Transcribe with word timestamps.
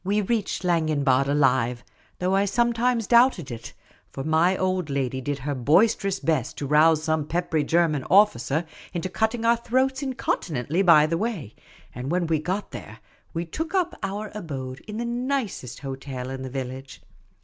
We 0.03 0.19
reached 0.21 0.63
Schlangenbad 0.63 1.27
alive, 1.27 1.83
though 2.17 2.33
I 2.33 2.45
sometimes 2.45 3.05
doubted 3.05 3.51
it, 3.51 3.73
for 4.09 4.23
my 4.23 4.57
old 4.57 4.89
lady 4.89 5.21
did 5.21 5.37
her 5.37 5.53
boisterous 5.53 6.19
best 6.19 6.57
to 6.57 6.65
rouse 6.65 7.03
some 7.03 7.27
peppery 7.27 7.63
German 7.63 8.05
officer 8.05 8.65
into 8.95 9.09
cutting 9.09 9.45
our 9.45 9.57
throats 9.57 10.01
incon 10.01 10.15
tinently 10.39 10.83
by 10.83 11.05
the 11.05 11.19
way; 11.19 11.53
and 11.93 12.09
when 12.09 12.25
we 12.25 12.39
got 12.39 12.71
there, 12.71 12.97
we 13.35 13.45
took 13.45 13.75
up 13.75 13.93
our 14.01 14.31
abode 14.33 14.79
in 14.87 14.97
the 14.97 15.05
nicest 15.05 15.81
hotel 15.81 16.31
in 16.31 16.41
the 16.41 16.49
village. 16.49 17.03